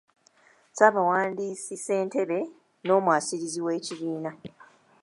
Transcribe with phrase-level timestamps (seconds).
[0.71, 2.39] "Ssaabawandiisi, Ssentebe
[2.85, 4.31] n'Omwasirizi w’Ekibiina."